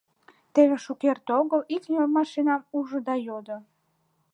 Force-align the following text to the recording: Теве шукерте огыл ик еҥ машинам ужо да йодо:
Теве 0.53 0.75
шукерте 0.85 1.31
огыл 1.41 1.61
ик 1.75 1.83
еҥ 2.01 2.05
машинам 2.17 2.61
ужо 2.77 2.97
да 3.07 3.15
йодо: 3.27 3.57